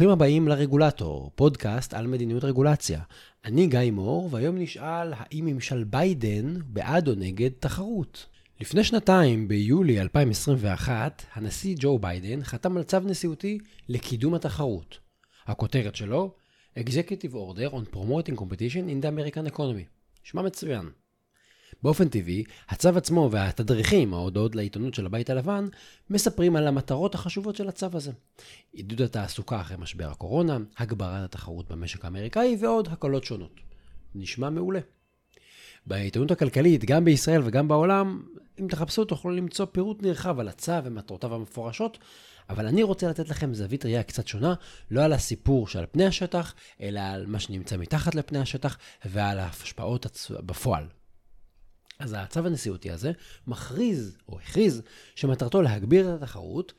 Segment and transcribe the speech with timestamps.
[0.00, 3.00] ברוכים הבאים לרגולטור, פודקאסט על מדיניות רגולציה.
[3.44, 8.26] אני גיא מור, והיום נשאל האם ממשל ביידן בעד או נגד תחרות.
[8.60, 13.58] לפני שנתיים, ביולי 2021, הנשיא ג'ו ביידן חתם על צו נשיאותי
[13.88, 14.98] לקידום התחרות.
[15.46, 16.34] הכותרת שלו,
[16.78, 19.86] Executive Order on Promoting Competition in the American Economy.
[20.22, 20.90] שמע מצוין.
[21.82, 25.68] באופן טבעי, הצו עצמו והתדריכים, ההודעות לעיתונות של הבית הלבן,
[26.10, 28.12] מספרים על המטרות החשובות של הצו הזה.
[28.72, 33.60] עידוד התעסוקה אחרי משבר הקורונה, הגברת התחרות במשק האמריקאי ועוד הקלות שונות.
[34.14, 34.80] נשמע מעולה.
[35.86, 38.22] בעיתונות הכלכלית, גם בישראל וגם בעולם,
[38.60, 41.98] אם תחפשו תוכלו למצוא פירוט נרחב על הצו ומטרותיו המפורשות,
[42.48, 44.54] אבל אני רוצה לתת לכם זווית ראייה קצת שונה,
[44.90, 50.30] לא על הסיפור שעל פני השטח, אלא על מה שנמצא מתחת לפני השטח ועל ההשפעות
[50.30, 50.84] בפועל.
[52.00, 53.12] אז הצו הנשיאותי הזה
[53.46, 54.82] מכריז, או הכריז,
[55.14, 56.72] שמטרתו להגביר את התחרות,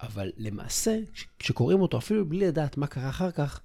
[0.00, 0.98] אבל למעשה,
[1.38, 3.60] כשקוראים אותו אפילו בלי לדעת מה קרה אחר כך,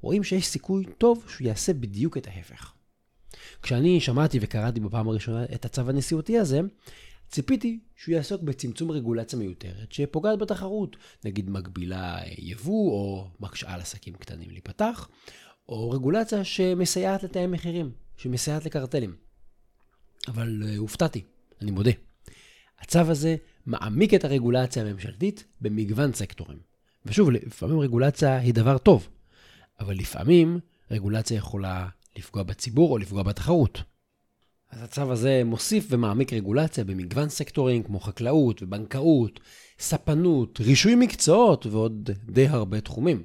[0.00, 2.72] רואים שיש סיכוי טוב שהוא יעשה בדיוק את ההפך.
[3.62, 6.60] כשאני שמעתי וקראתי בפעם הראשונה את הצו הנשיאותי הזה,
[7.28, 14.14] ציפיתי שהוא יעסוק בצמצום רגולציה מיותרת שפוגעת בתחרות, נגיד מגבילה יבוא או מקשה על עסקים
[14.14, 15.08] קטנים להיפתח,
[15.68, 19.25] או רגולציה שמסייעת לתאם מחירים, שמסייעת לקרטלים.
[20.28, 21.22] אבל uh, הופתעתי,
[21.60, 21.90] אני מודה.
[22.78, 23.36] הצו הזה
[23.66, 26.58] מעמיק את הרגולציה הממשלתית במגוון סקטורים.
[27.06, 29.08] ושוב, לפעמים רגולציה היא דבר טוב,
[29.80, 30.58] אבל לפעמים
[30.90, 33.82] רגולציה יכולה לפגוע בציבור או לפגוע בתחרות.
[34.70, 39.40] אז הצו הזה מוסיף ומעמיק רגולציה במגוון סקטורים כמו חקלאות ובנקאות,
[39.78, 43.22] ספנות, רישוי מקצועות ועוד די הרבה תחומים.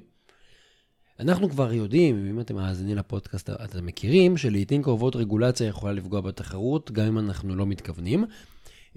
[1.22, 6.90] אנחנו כבר יודעים, אם אתם מאזינים לפודקאסט, אתם מכירים שלעיתים קרובות רגולציה יכולה לפגוע בתחרות,
[6.90, 8.24] גם אם אנחנו לא מתכוונים.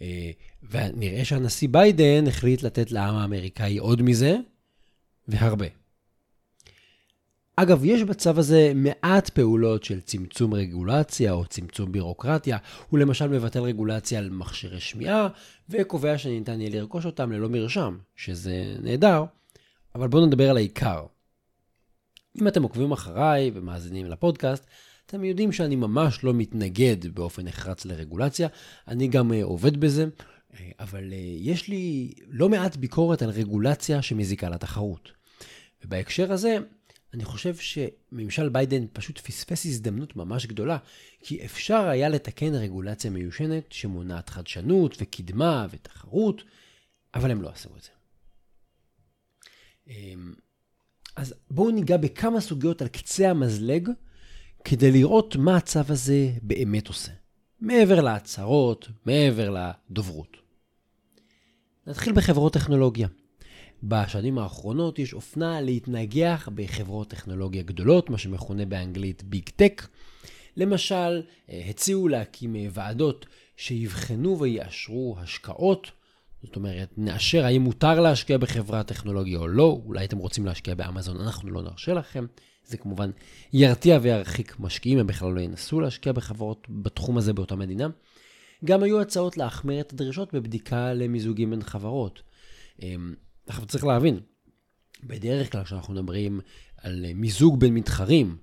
[0.02, 0.32] אה,
[0.72, 4.38] ונראה שהנשיא ביידן החליט לתת לעם האמריקאי עוד מזה,
[5.28, 5.66] והרבה.
[7.56, 12.58] אגב, יש בצו הזה מעט פעולות של צמצום רגולציה או צמצום בירוקרטיה.
[12.90, 15.28] הוא למשל מבטל רגולציה על מכשירי שמיעה,
[15.70, 19.24] וקובע שניתן יהיה לרכוש אותם ללא מרשם, שזה נהדר,
[19.96, 21.06] אבל בואו נדבר על העיקר.
[22.42, 24.66] אם אתם עוקבים אחריי ומאזינים לפודקאסט,
[25.06, 28.48] אתם יודעים שאני ממש לא מתנגד באופן נחרץ לרגולציה,
[28.88, 34.02] אני גם uh, עובד בזה, uh, אבל uh, יש לי לא מעט ביקורת על רגולציה
[34.02, 35.12] שמזיקה לתחרות.
[35.86, 36.58] ובהקשר הזה,
[37.14, 40.78] אני חושב שממשל ביידן פשוט פספס הזדמנות ממש גדולה,
[41.20, 46.44] כי אפשר היה לתקן רגולציה מיושנת שמונעת חדשנות וקדמה ותחרות,
[47.14, 47.90] אבל הם לא עשו את זה.
[51.16, 53.90] אז בואו ניגע בכמה סוגיות על קצה המזלג,
[54.64, 57.12] כדי לראות מה הצו הזה באמת עושה.
[57.62, 59.56] מעבר להצהרות, מעבר
[59.90, 60.38] לדוברות.
[61.88, 63.08] נתחיל בחברות טכנולוגיה.
[63.84, 69.88] בשנים האחרונות יש אופנה להתנגח בחברות טכנולוגיה גדולות, מה שמכונה באנגלית ביג טק.
[70.58, 73.26] למשל, הציעו להקים ועדות
[73.58, 75.92] שיבחנו ויאשרו השקעות
[76.46, 81.22] זאת אומרת, נאשר האם מותר להשקיע בחברה טכנולוגיה או לא, אולי אתם רוצים להשקיע באמזון,
[81.22, 82.26] אנחנו לא נרשה לכם.
[82.66, 83.12] זה כמובן
[83.54, 87.88] ירתיע וירחיק משקיעים, הם בכלל לא ינסו להשקיע בחברות בתחום הזה באותה מדינה.
[88.66, 92.22] גם היו הצעות להחמיר את הדרישות בבדיקה למיזוגים בין חברות.
[92.82, 93.14] אמ,
[93.48, 94.20] עכשיו צריך להבין,
[95.04, 96.40] בדרך כלל כשאנחנו מדברים
[96.78, 98.38] על מיזוג בין מתחרים,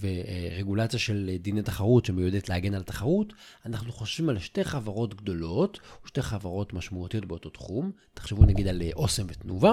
[0.00, 3.32] ורגולציה של דיני תחרות שמיועדת להגן על תחרות,
[3.66, 8.82] אנחנו חושבים על שתי חברות גדולות, או שתי חברות משמעותיות באותו תחום, תחשבו נגיד על
[8.94, 9.72] אוסם ותנובה,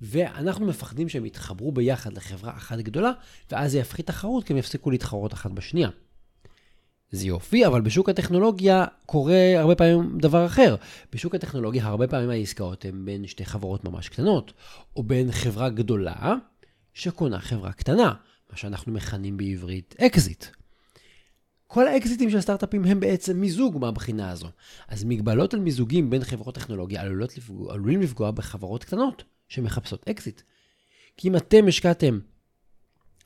[0.00, 3.12] ואנחנו מפחדים שהם יתחברו ביחד לחברה אחת גדולה,
[3.50, 5.88] ואז זה יפחית תחרות כי הם יפסיקו להתחרות אחת בשנייה.
[7.12, 10.76] זה יופי, אבל בשוק הטכנולוגיה קורה הרבה פעמים דבר אחר.
[11.12, 14.52] בשוק הטכנולוגיה הרבה פעמים העסקאות הן בין שתי חברות ממש קטנות,
[14.96, 16.34] או בין חברה גדולה
[16.94, 18.14] שקונה חברה קטנה.
[18.50, 20.44] מה שאנחנו מכנים בעברית אקזיט.
[21.66, 24.48] כל האקזיטים של סטארט-אפים הם בעצם מיזוג מהבחינה הזו.
[24.88, 30.42] אז מגבלות על מיזוגים בין חברות טכנולוגיה עלולות לפגוע, עלולים לפגוע בחברות קטנות שמחפשות אקזיט.
[31.16, 32.18] כי אם אתם השקעתם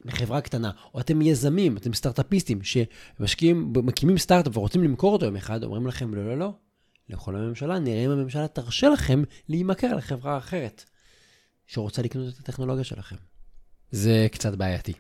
[0.05, 5.65] בחברה קטנה, או אתם יזמים, אתם סטארט-אפיסטים שמשקיעים, מקימים סטארט-אפ ורוצים למכור אותו יום אחד,
[5.65, 6.53] אומרים לכם לא, לא, לא,
[7.09, 10.85] לכל הממשלה, נראה אם הממשלה תרשה לכם להימכר לחברה אחרת
[11.67, 13.17] שרוצה לקנות את הטכנולוגיה שלכם.
[13.91, 14.93] זה קצת בעייתי.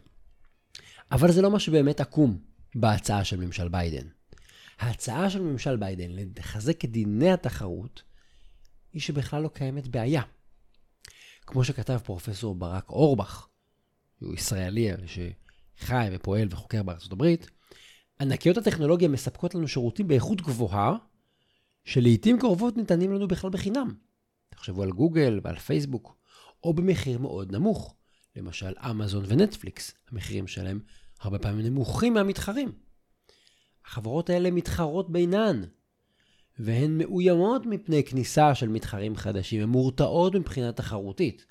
[1.12, 2.38] אבל זה לא מה שבאמת עקום
[2.74, 4.06] בהצעה של ממשל ביידן.
[4.78, 8.02] ההצעה של ממשל ביידן לחזק את דיני התחרות
[8.92, 10.22] היא שבכלל לא קיימת בעיה.
[11.46, 13.48] כמו שכתב פרופסור ברק אורבך,
[14.20, 17.50] הוא ישראלי שחי ופועל וחוקר בארצות הברית,
[18.20, 20.96] ענקיות הטכנולוגיה מספקות לנו שירותים באיכות גבוהה,
[21.84, 23.94] שלעיתים קרובות ניתנים לנו בכלל בחינם.
[24.48, 26.16] תחשבו על גוגל ועל פייסבוק,
[26.64, 27.94] או במחיר מאוד נמוך.
[28.36, 30.80] למשל אמזון ונטפליקס, המחירים שלהם
[31.20, 32.72] הרבה פעמים נמוכים מהמתחרים.
[33.84, 35.62] החברות האלה מתחרות בינן,
[36.58, 41.46] והן מאוימות מפני כניסה של מתחרים חדשים, הן מורתעות מבחינה תחרותית.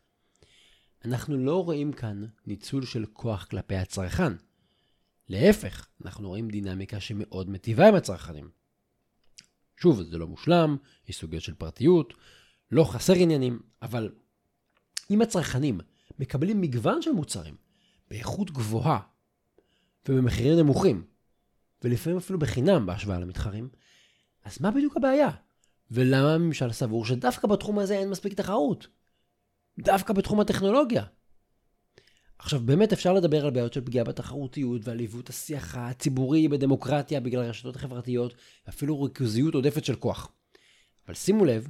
[1.06, 4.34] אנחנו לא רואים כאן ניצול של כוח כלפי הצרכן.
[5.30, 8.50] להפך, אנחנו רואים דינמיקה שמאוד מטיבה עם הצרכנים.
[9.78, 10.78] שוב, זה לא מושלם,
[11.08, 12.14] יש סוגיות של פרטיות,
[12.72, 14.12] לא חסר עניינים, אבל
[15.12, 15.80] אם הצרכנים
[16.20, 17.56] מקבלים מגוון של מוצרים
[18.10, 19.00] באיכות גבוהה
[20.10, 21.04] ובמחירים נמוכים,
[21.84, 23.70] ולפעמים אפילו בחינם בהשוואה למתחרים,
[24.44, 25.30] אז מה בדיוק הבעיה?
[25.92, 28.88] ולמה הממשל סבור שדווקא בתחום הזה אין מספיק תחרות?
[29.80, 31.04] דווקא בתחום הטכנולוגיה.
[32.40, 37.44] עכשיו, באמת אפשר לדבר על בעיות של פגיעה בתחרותיות ועל עיוות השיח הציבורי בדמוקרטיה בגלל
[37.44, 38.34] הרשתות החברתיות,
[38.68, 40.32] ואפילו ריכוזיות עודפת של כוח.
[41.06, 41.68] אבל שימו לב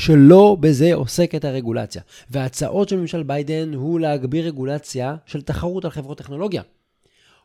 [0.00, 6.18] שלא בזה עוסקת הרגולציה, וההצעות של ממשל ביידן הוא להגביר רגולציה של תחרות על חברות
[6.18, 6.62] טכנולוגיה.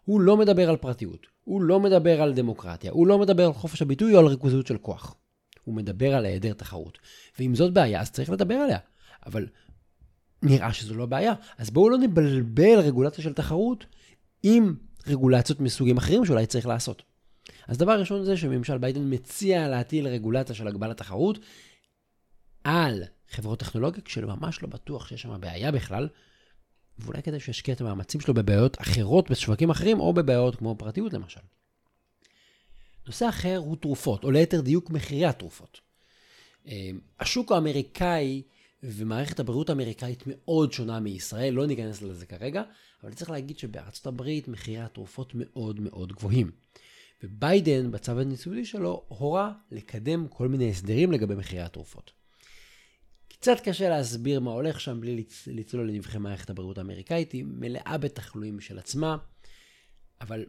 [0.06, 3.82] הוא לא מדבר על פרטיות, הוא לא מדבר על דמוקרטיה, הוא לא מדבר על חופש
[3.82, 5.16] הביטוי או על ריכוזיות של כוח.
[5.64, 6.98] הוא מדבר על היעדר תחרות.
[7.40, 8.78] ואם זאת בעיה, אז צריך לדבר עליה.
[9.26, 9.46] אבל
[10.44, 11.34] נראה שזו לא בעיה.
[11.58, 13.86] אז בואו לא נבלבל רגולציה של תחרות
[14.44, 14.76] עם
[15.08, 17.04] רגולציות מסוגים אחרים שאולי צריך לעשות.
[17.68, 21.40] אז דבר ראשון זה שממשל ביידן מציע להטיל רגולציה של הגבלת תחרות
[22.66, 26.08] על חברות טכנולוגיה, כשממש לא בטוח שיש שם בעיה בכלל,
[27.00, 31.40] ואולי כדאי שישקיע את המאמצים שלו בבעיות אחרות בשווקים אחרים, או בבעיות כמו פרטיות למשל.
[33.08, 35.82] נושא אחר הוא תרופות, או ליתר דיוק מחירי התרופות.
[36.68, 36.90] אה,
[37.20, 38.42] השוק האמריקאי
[38.84, 42.64] ומערכת הבריאות האמריקאית מאוד שונה מישראל, לא ניכנס לזה כרגע,
[43.04, 46.52] אבל צריך להגיד שבארצות הברית מחירי התרופות מאוד מאוד גבוהים.
[47.24, 52.25] וביידן, בצו הנשיאותי שלו, הורה לקדם כל מיני הסדרים לגבי מחירי התרופות.
[53.46, 58.60] קצת קשה להסביר מה הולך שם בלי לצלול לנבחי מערכת הבריאות האמריקאית, היא מלאה בתחלואים
[58.60, 59.18] של עצמה,
[60.22, 60.46] אבל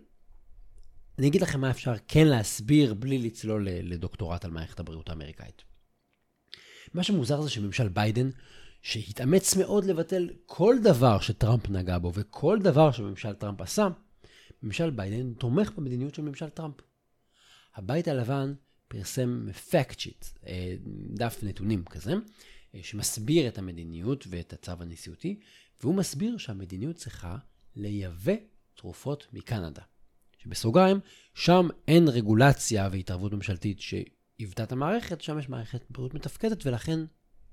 [1.18, 5.62] אני אגיד לכם מה אפשר כן להסביר בלי לצלול לדוקטורט על מערכת הבריאות האמריקאית.
[6.94, 8.30] מה שמוזר זה שממשל ביידן,
[8.82, 13.88] שהתאמץ מאוד לבטל כל דבר שטראמפ נגע בו וכל דבר שממשל טראמפ עשה,
[14.62, 16.74] ממשל ביידן תומך במדיניות של ממשל טראמפ.
[17.74, 18.54] הבית הלבן
[18.88, 20.74] פרסם fact sheet, אה,
[21.14, 22.14] דף נתונים כזה,
[22.82, 25.40] שמסביר את המדיניות ואת הצו הנשיאותי,
[25.80, 27.36] והוא מסביר שהמדיניות צריכה
[27.76, 28.32] לייבא
[28.74, 29.82] תרופות מקנדה.
[30.38, 31.00] שבסוגריים,
[31.34, 37.00] שם אין רגולציה והתערבות ממשלתית שעיוותה את המערכת, שם יש מערכת בריאות מתפקדת, ולכן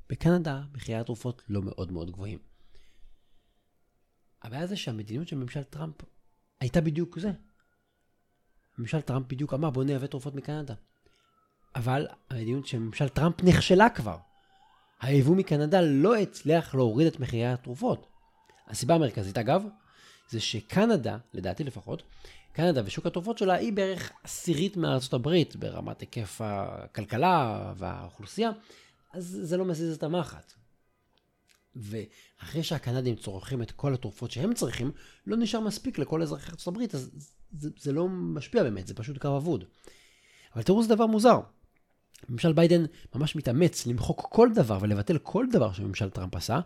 [0.10, 2.40] בקנדה מחירי התרופות לא מאוד מאוד גבוהים.
[4.42, 5.96] הבעיה זה שהמדיניות של ממשל טראמפ
[6.60, 7.32] הייתה בדיוק זה.
[8.78, 10.74] ממשל טראמפ בדיוק אמר בוא נייבא תרופות מקנדה.
[11.76, 14.18] אבל המדיניות של ממשל טראמפ נכשלה כבר.
[15.04, 18.08] היבוא מקנדה לא הצליח להוריד את מחירי התרופות.
[18.68, 19.64] הסיבה המרכזית אגב,
[20.30, 22.04] זה שקנדה, לדעתי לפחות,
[22.54, 28.52] קנדה ושוק התרופות שלה היא בערך עשירית מארצות הברית ברמת היקף הכלכלה והאוכלוסייה,
[29.14, 30.54] אז זה לא מזיז את המחט.
[31.76, 34.92] ואחרי שהקנדים צורכים את כל התרופות שהם צריכים,
[35.28, 39.18] לא נשאר מספיק לכל אזרחי ארצות הברית, אז זה, זה לא משפיע באמת, זה פשוט
[39.18, 39.64] קו אבוד.
[40.56, 41.40] אבל תראו, זה דבר מוזר.
[42.30, 42.86] ממשל ביידן
[43.16, 46.60] ממש מתאמץ למחוק כל דבר ולבטל כל דבר שממשל טראמפ עשה,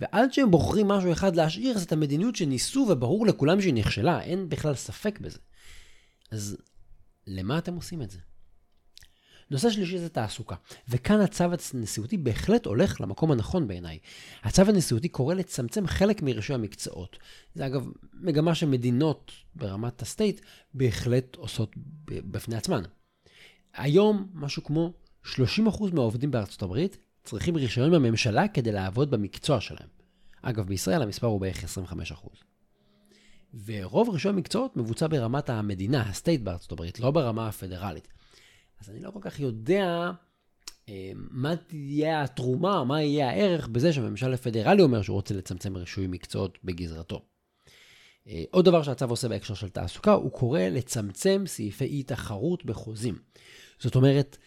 [0.00, 4.74] ועד שהם בוחרים משהו אחד להשאיר, זאת המדיניות שניסו וברור לכולם שהיא נכשלה, אין בכלל
[4.74, 5.38] ספק בזה.
[6.30, 6.56] אז
[7.26, 8.18] למה אתם עושים את זה?
[9.50, 10.54] נושא שלישי זה תעסוקה,
[10.88, 11.44] וכאן הצו
[11.74, 13.98] הנשיאותי בהחלט הולך למקום הנכון בעיניי.
[14.42, 17.18] הצו הנשיאותי קורא לצמצם חלק מרישוי המקצועות.
[17.54, 20.40] זה אגב מגמה שמדינות ברמת הסטייט
[20.74, 22.82] בהחלט עושות בפני עצמן.
[23.74, 24.92] היום משהו כמו
[25.24, 25.28] 30%
[25.92, 29.88] מהעובדים בארצות הברית צריכים רישיון מהממשלה כדי לעבוד במקצוע שלהם.
[30.42, 32.28] אגב, בישראל המספר הוא בערך 25%.
[33.64, 38.08] ורוב רישוי המקצועות מבוצע ברמת המדינה, הסטייט בארצות הברית, לא ברמה הפדרלית.
[38.80, 40.10] אז אני לא כל כך יודע
[40.88, 46.06] אה, מה תהיה התרומה, מה יהיה הערך בזה שהממשל הפדרלי אומר שהוא רוצה לצמצם רישוי
[46.06, 47.22] מקצועות בגזרתו.
[48.28, 53.18] אה, עוד דבר שהצו עושה בהקשר של תעסוקה, הוא קורא לצמצם סעיפי אי תחרות בחוזים.
[53.78, 54.38] זאת אומרת,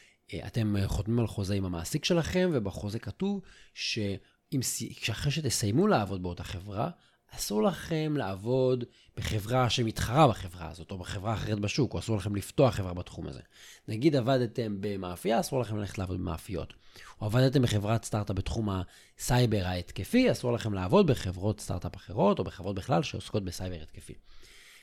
[0.48, 3.42] אתם חותמים על חוזה עם המעסיק שלכם, ובחוזה כתוב
[3.74, 6.90] שאחרי שתסיימו לעבוד באותה חברה,
[7.36, 8.84] אסור לכם לעבוד
[9.18, 13.42] בחברה שמתחרה בחברה הזאת, או בחברה אחרת בשוק, או אסור לכם לפתוח חברה בתחום הזה.
[13.88, 16.74] נגיד עבדתם במאפייה, אסור לכם ללכת לעבוד במאפיות.
[17.22, 22.76] או עבדתם בחברת סטארט-אפ בתחום הסייבר ההתקפי, אסור לכם לעבוד בחברות סטארט-אפ אחרות, או בחברות
[22.76, 24.14] בכלל שעוסקות בסייבר התקפי.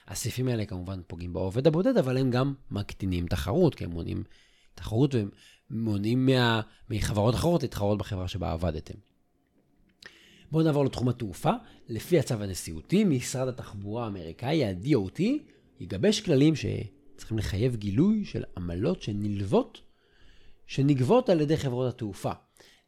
[0.09, 4.25] הסעיפים האלה כמובן פוגעים בעובד הבודד, אבל הם גם מקטינים תחרות, כי הם מונעים
[4.75, 5.15] תחרות
[5.71, 6.61] ומונעים מה,
[6.91, 8.95] מחברות אחרות להתחרות בחברה שבה עבדתם.
[10.51, 11.53] בואו נעבור לתחום התעופה.
[11.89, 15.23] לפי הצו הנשיאותי, משרד התחבורה האמריקאי, ה-DOT,
[15.81, 19.81] יגבש כללים שצריכים לחייב גילוי של עמלות שנלוות,
[20.67, 22.33] שנגבות על ידי חברות התעופה.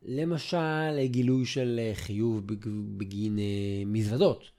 [0.03, 2.43] למשל, גילוי של חיוב
[2.97, 4.50] בגין אה, מזוודות,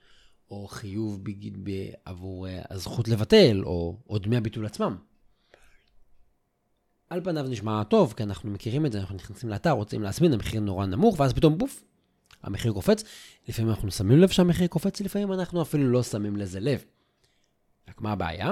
[0.50, 1.64] או חיוב בגין
[2.04, 4.96] עבור אה, הזכות לבטל, או, או דמי הביטול עצמם.
[7.10, 10.60] על פניו נשמע טוב, כי אנחנו מכירים את זה, אנחנו נכנסים לאתר, רוצים להזמין, המחיר
[10.60, 11.84] נורא נמוך, ואז פתאום בוף,
[12.42, 13.04] המחיר קופץ.
[13.48, 16.84] לפעמים אנחנו שמים לב שהמחיר קופץ, לפעמים אנחנו אפילו לא שמים לזה לב.
[17.88, 18.50] רק מה הבעיה?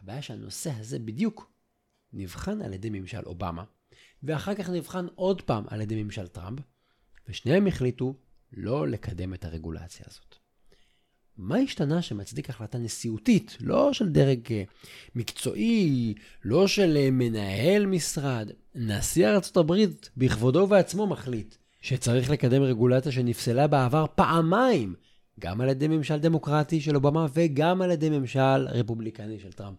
[0.00, 1.52] הבעיה שהנושא הזה בדיוק
[2.12, 3.64] נבחן על ידי ממשל אובמה,
[4.22, 6.58] ואחר כך נבחן עוד פעם על ידי ממשל טראמפ,
[7.28, 8.14] ושניהם החליטו
[8.52, 10.43] לא לקדם את הרגולציה הזאת.
[11.38, 14.62] מה השתנה שמצדיק החלטה נשיאותית, לא של דרג אה,
[15.14, 16.14] מקצועי,
[16.44, 18.50] לא של אה, מנהל משרד?
[18.74, 24.94] נשיא ארצות הברית בכבודו ובעצמו מחליט שצריך לקדם רגולציה שנפסלה בעבר פעמיים,
[25.40, 29.78] גם על ידי ממשל דמוקרטי של אובמה וגם על ידי ממשל רפובליקני של טראמפ.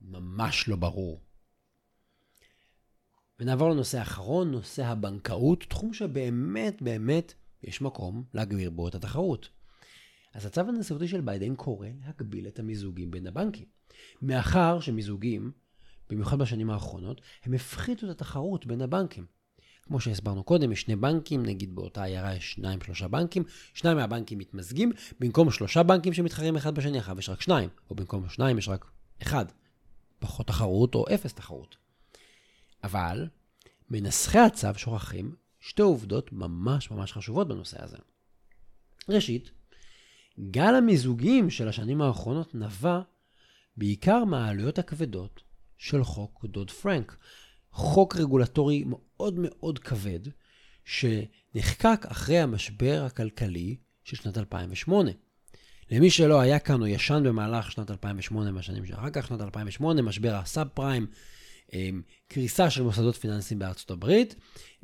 [0.00, 1.20] ממש לא ברור.
[3.40, 9.48] ונעבור לנושא האחרון, נושא הבנקאות, תחום שבאמת באמת יש מקום להגביר בו את התחרות.
[10.36, 13.66] אז הצו הנשיאותי של ביידן קורא להגביל את המיזוגים בין הבנקים.
[14.22, 15.52] מאחר שמיזוגים,
[16.10, 19.26] במיוחד בשנים האחרונות, הם הפחיתו את התחרות בין הבנקים.
[19.82, 24.38] כמו שהסברנו קודם, יש שני בנקים, נגיד באותה עיירה יש שניים, שלושה בנקים, שניים מהבנקים
[24.38, 28.68] מתמזגים, במקום שלושה בנקים שמתחרים אחד בשני, אחר יש רק שניים, או במקום שניים יש
[28.68, 28.90] רק
[29.22, 29.46] אחד.
[30.18, 31.76] פחות תחרות או אפס תחרות.
[32.84, 33.28] אבל
[33.90, 37.96] מנסחי הצו שוכחים שתי עובדות ממש ממש חשובות בנושא הזה.
[39.08, 39.50] ראשית,
[40.40, 43.00] גל המיזוגים של השנים האחרונות נבע
[43.76, 45.42] בעיקר מהעלויות הכבדות
[45.78, 47.16] של חוק דוד פרנק,
[47.70, 50.20] חוק רגולטורי מאוד מאוד כבד,
[50.84, 55.10] שנחקק אחרי המשבר הכלכלי של שנת 2008.
[55.90, 60.34] למי שלא היה כאן או ישן במהלך שנת 2008 והשנים שאחר כך, שנת 2008, משבר
[60.34, 61.06] הסאב פריים,
[61.72, 64.34] אמ, קריסה של מוסדות פיננסיים בארצות הברית,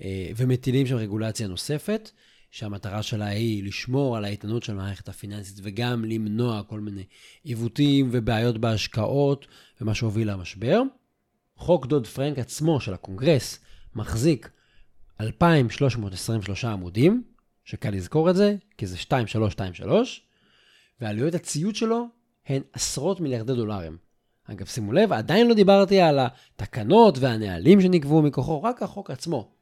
[0.02, 2.11] אה, ומטילים שם רגולציה נוספת.
[2.52, 7.04] שהמטרה שלה היא לשמור על האיתנות של המערכת הפיננסית וגם למנוע כל מיני
[7.44, 9.47] עיוותים ובעיות בהשקעות
[9.80, 10.82] ומה שהוביל למשבר.
[11.56, 13.59] חוק דוד פרנק עצמו של הקונגרס
[13.94, 14.50] מחזיק
[15.21, 17.23] 2,323 עמודים,
[17.64, 20.23] שקל לזכור את זה, כי זה 2323,
[21.00, 22.06] ועלויות הציות שלו
[22.47, 23.97] הן עשרות מיליארדי דולרים.
[24.44, 29.52] אגב, שימו לב, עדיין לא דיברתי על התקנות והנהלים שנקבעו מכוחו, רק החוק עצמו.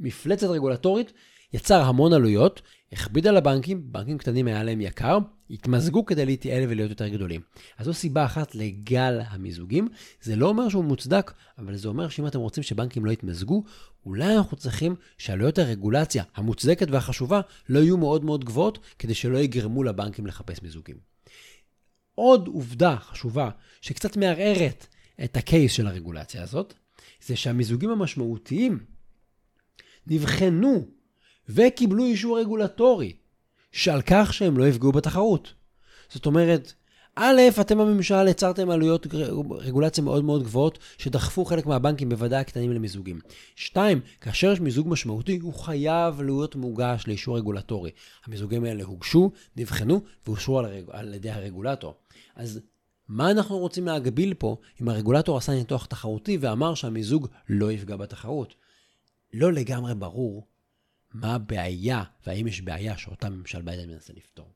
[0.00, 1.12] מפלצת רגולטורית
[1.52, 5.18] יצר המון עלויות, הכביד על הבנקים, בנקים קטנים היה להם יקר,
[5.50, 7.40] התמזגו כדי להתייעל ולהיות יותר גדולים.
[7.78, 9.88] אז זו סיבה אחת לגל המיזוגים.
[10.22, 13.64] זה לא אומר שהוא מוצדק, אבל זה אומר שאם אתם רוצים שבנקים לא יתמזגו,
[14.06, 19.82] אולי אנחנו צריכים שעלויות הרגולציה המוצדקת והחשובה לא יהיו מאוד מאוד גבוהות, כדי שלא יגרמו
[19.82, 20.96] לבנקים לחפש מיזוגים.
[22.14, 24.86] עוד עובדה חשובה שקצת מערערת
[25.24, 26.74] את הקייס של הרגולציה הזאת,
[27.26, 28.78] זה שהמיזוגים המשמעותיים
[30.06, 30.86] נבחנו
[31.54, 33.12] וקיבלו אישור רגולטורי
[33.72, 35.54] שעל כך שהם לא יפגעו בתחרות.
[36.08, 36.72] זאת אומרת,
[37.16, 39.06] א', אתם בממשל יצרתם עלויות
[39.50, 43.20] רגולציה מאוד מאוד גבוהות, שדחפו חלק מהבנקים, בוודאי הקטנים, למיזוגים.
[43.56, 47.90] שתיים, כאשר יש מיזוג משמעותי, הוא חייב להיות מוגש לאישור רגולטורי.
[48.26, 50.84] המיזוגים האלה הוגשו, נבחנו ואושרו על, הרג...
[50.90, 51.94] על ידי הרגולטור.
[52.36, 52.60] אז
[53.08, 58.54] מה אנחנו רוצים להגביל פה אם הרגולטור עשה ניתוח תחרותי ואמר שהמיזוג לא יפגע בתחרות?
[59.34, 60.46] לא לגמרי ברור
[61.14, 64.52] מה הבעיה, והאם יש בעיה שאותה ממשל ביידן מנסה לפתור.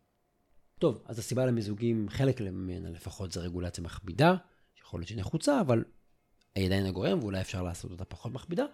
[0.79, 4.37] טוב, אז הסיבה למיזוגים, חלק ממנה לפחות זה רגולציה מכבידה,
[4.75, 5.85] שיכול להיות שהיא נחוצה, אבל
[6.55, 8.65] היא עדיין הגורם, ואולי אפשר לעשות אותה פחות מכבידה,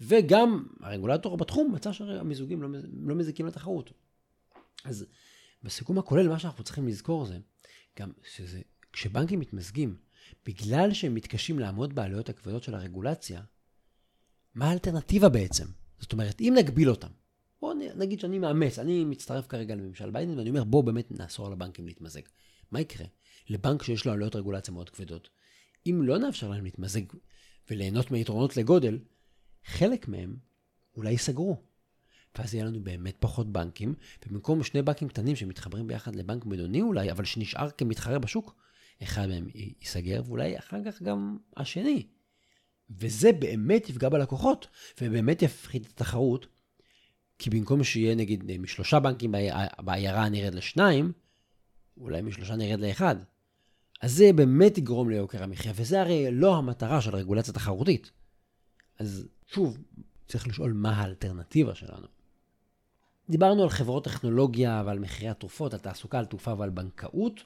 [0.00, 2.68] וגם הרגולטור בתחום מצא שהמיזוגים לא,
[3.02, 3.92] לא מזיקים לתחרות.
[4.84, 5.06] אז
[5.62, 7.38] בסיכום הכולל, מה שאנחנו צריכים לזכור זה
[7.98, 8.60] גם שזה,
[8.92, 9.96] כשבנקים מתמזגים,
[10.46, 13.42] בגלל שהם מתקשים לעמוד בעלויות הכבדות של הרגולציה,
[14.54, 15.64] מה האלטרנטיבה בעצם?
[15.98, 17.08] זאת אומרת, אם נגביל אותם,
[17.60, 21.52] בואו נגיד שאני מאמץ, אני מצטרף כרגע לממשל ביידן, ואני אומר, בואו באמת נאסור על
[21.52, 22.22] הבנקים להתמזג.
[22.70, 23.06] מה יקרה?
[23.48, 25.28] לבנק שיש לו עלויות רגולציה מאוד כבדות,
[25.86, 27.00] אם לא נאפשר להם להתמזג
[27.70, 28.98] וליהנות מיתרונות לגודל,
[29.64, 30.36] חלק מהם
[30.96, 31.62] אולי ייסגרו.
[32.38, 33.94] ואז יהיה לנו באמת פחות בנקים,
[34.26, 38.54] ובמקום שני בנקים קטנים שמתחברים ביחד לבנק בינוני אולי, אבל שנשאר כמתחרה בשוק,
[39.02, 42.06] אחד מהם ייסגר, ואולי אחר כך גם השני.
[42.90, 44.66] וזה באמת יפגע בלקוחות,
[45.00, 46.46] ובאמת יפחית את התחרות,
[47.38, 49.34] כי במקום שיהיה נגיד משלושה בנקים
[49.78, 51.12] בעיירה נרד לשניים,
[52.00, 53.16] אולי משלושה נרד לאחד.
[54.02, 58.10] אז זה באמת יגרום ליוקר המחיה, וזה הרי לא המטרה של רגולציה תחרותית.
[58.98, 59.78] אז שוב,
[60.28, 62.06] צריך לשאול מה האלטרנטיבה שלנו.
[63.30, 67.40] דיברנו על חברות טכנולוגיה ועל מחירי התרופות, על תעסוקה, על תעופה ועל בנקאות.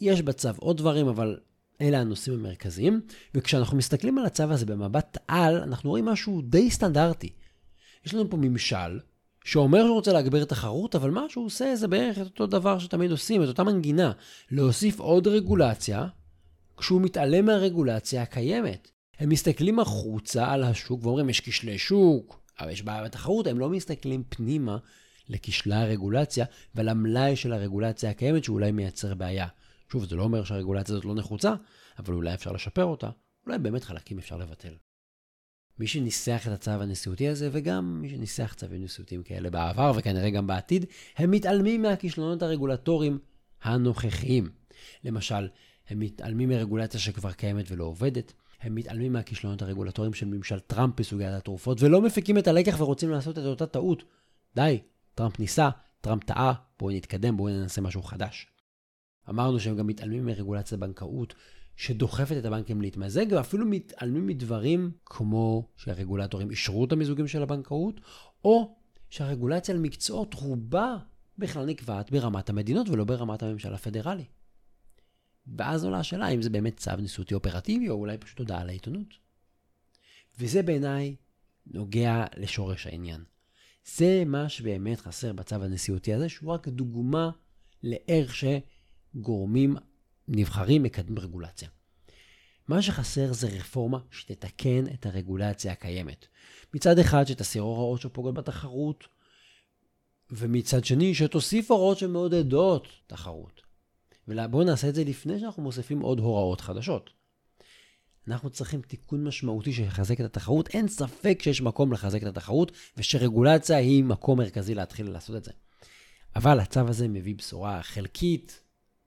[0.00, 1.38] יש בצו עוד דברים, אבל
[1.80, 3.00] אלה הנושאים המרכזיים.
[3.34, 7.32] וכשאנחנו מסתכלים על הצו הזה במבט על, אנחנו רואים משהו די סטנדרטי.
[8.06, 9.00] יש לנו פה ממשל
[9.44, 13.10] שאומר שהוא רוצה להגביר תחרות, אבל מה שהוא עושה זה בערך את אותו דבר שתמיד
[13.10, 14.12] עושים, את אותה מנגינה.
[14.50, 16.06] להוסיף עוד רגולציה,
[16.76, 18.90] כשהוא מתעלם מהרגולציה הקיימת.
[19.18, 23.68] הם מסתכלים החוצה על השוק ואומרים, יש כשלי שוק, אבל יש בעיה בתחרות, הם לא
[23.68, 24.78] מסתכלים פנימה
[25.28, 29.46] לכשלי הרגולציה ולמלאי של הרגולציה הקיימת שאולי מייצר בעיה.
[29.92, 31.54] שוב, זה לא אומר שהרגולציה הזאת לא נחוצה,
[31.98, 33.10] אבל אולי אפשר לשפר אותה,
[33.46, 34.87] אולי באמת חלקים אפשר לבטל.
[35.78, 40.46] מי שניסח את הצו הנשיאותי הזה, וגם מי שניסח צווים נשיאותיים כאלה בעבר, וכנראה גם
[40.46, 40.84] בעתיד,
[41.16, 43.18] הם מתעלמים מהכישלונות הרגולטוריים
[43.62, 44.50] הנוכחיים.
[45.04, 45.48] למשל,
[45.88, 51.34] הם מתעלמים מרגולציה שכבר קיימת ולא עובדת, הם מתעלמים מהכישלונות הרגולטוריים של ממשל טראמפ בסוגיית
[51.34, 54.04] התרופות, ולא מפיקים את הלקח ורוצים לעשות את אותה טעות.
[54.54, 54.80] די,
[55.14, 55.70] טראמפ ניסה,
[56.00, 58.46] טראמפ טעה, בואו נתקדם, בואו ננסה משהו חדש.
[59.28, 61.34] אמרנו שהם גם מתעלמים מרגולציית הבנקאות,
[61.78, 68.00] שדוחפת את הבנקים להתמזג, ואפילו מתעלמים מדברים כמו שהרגולטורים אישרו את המיזוגים של הבנקאות,
[68.44, 68.76] או
[69.10, 70.96] שהרגולציה על מקצועות רובה
[71.38, 74.24] בכלל נקבעת ברמת המדינות ולא ברמת הממשל הפדרלי.
[75.56, 79.14] ואז עולה השאלה אם זה באמת צו נשיאותי אופרטיבי, או אולי פשוט הודעה לעיתונות.
[80.38, 81.16] וזה בעיניי
[81.66, 83.24] נוגע לשורש העניין.
[83.96, 87.30] זה מה שבאמת חסר בצו הנשיאותי הזה, שהוא רק דוגמה
[87.82, 88.34] לאיך
[89.14, 89.76] שגורמים
[90.28, 91.68] נבחרים מקדמים רגולציה.
[92.68, 96.26] מה שחסר זה רפורמה שתתקן את הרגולציה הקיימת.
[96.74, 99.04] מצד אחד שתסיר הוראות שפוגעות בתחרות,
[100.30, 103.60] ומצד שני שתוסיף הוראות שמעודדות תחרות.
[104.28, 107.10] ובואו נעשה את זה לפני שאנחנו מוסיפים עוד הוראות חדשות.
[108.28, 110.68] אנחנו צריכים תיקון משמעותי שיחזק את התחרות.
[110.68, 115.52] אין ספק שיש מקום לחזק את התחרות, ושרגולציה היא מקום מרכזי להתחיל לעשות את זה.
[116.36, 118.60] אבל הצו הזה מביא בשורה חלקית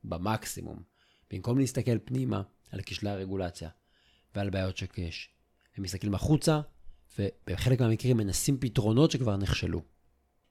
[0.03, 0.90] במקסימום.
[1.31, 2.41] במקום להסתכל פנימה
[2.71, 3.69] על כשלי הרגולציה
[4.35, 5.29] ועל בעיות שיש,
[5.77, 6.61] הם מסתכלים החוצה,
[7.19, 9.81] ובחלק מהמקרים מנסים פתרונות שכבר נכשלו.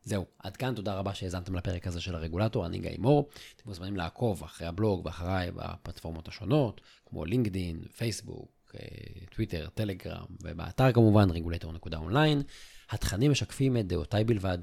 [0.03, 3.29] זהו, עד כאן, תודה רבה שהאזנתם לפרק הזה של הרגולטור, אני גיא מור.
[3.57, 10.93] אתם מוזמנים לעקוב אחרי הבלוג ואחריי בפלטפורמות השונות, כמו לינקדין, פייסבוק, אה, טוויטר, טלגרם, ובאתר
[10.93, 12.43] כמובן, רגולטור.אונליין.
[12.91, 14.59] התכנים משקפים את דעותיי בלבד,